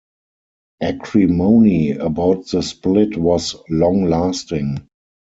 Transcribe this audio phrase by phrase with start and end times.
[0.81, 4.87] Acrimony about the split was long-lasting.